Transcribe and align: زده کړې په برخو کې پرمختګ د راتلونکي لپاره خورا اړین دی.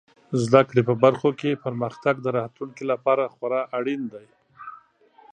زده 0.43 0.61
کړې 0.69 0.81
په 0.89 0.93
برخو 1.03 1.29
کې 1.39 1.61
پرمختګ 1.65 2.15
د 2.21 2.27
راتلونکي 2.39 2.83
لپاره 2.91 3.31
خورا 3.35 3.61
اړین 3.77 4.01
دی. 4.13 4.27